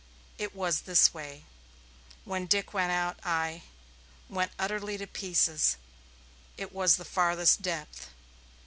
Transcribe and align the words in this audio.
It 0.39 0.55
was 0.55 0.81
this 0.81 1.13
way. 1.13 1.45
When 2.25 2.47
Dick 2.47 2.73
went 2.73 2.91
out 2.91 3.19
I 3.23 3.61
went 4.29 4.51
utterly 4.57 4.97
to 4.97 5.05
pieces. 5.05 5.77
It 6.57 6.73
was 6.73 6.95
the 6.95 7.05
farthest 7.05 7.61
depth. 7.61 8.09